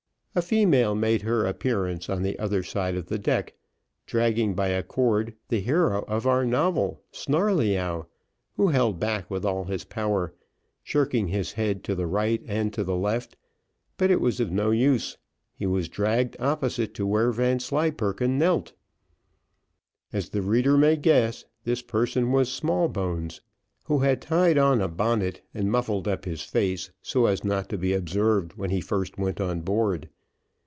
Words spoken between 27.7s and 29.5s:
be observed when he first went